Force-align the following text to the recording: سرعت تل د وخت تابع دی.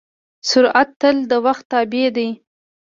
سرعت 0.49 0.89
تل 1.01 1.17
د 1.31 1.33
وخت 1.45 1.65
تابع 1.71 2.05
دی. 2.15 2.29